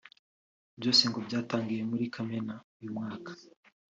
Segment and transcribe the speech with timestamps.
[0.79, 3.31] Byose ngo byatangiye muri Kamena uyu mwaka